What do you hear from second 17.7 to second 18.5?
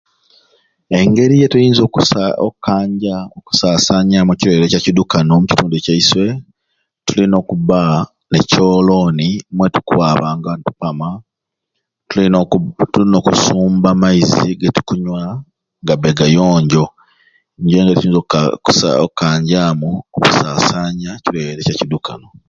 ngeri oku